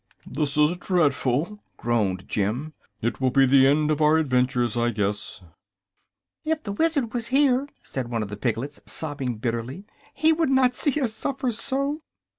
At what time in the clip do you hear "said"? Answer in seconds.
7.83-8.07